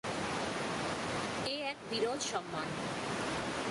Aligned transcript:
এ 1.47 1.55
এক 1.63 1.77
বিরল 1.89 2.19
সম্মান। 2.19 2.67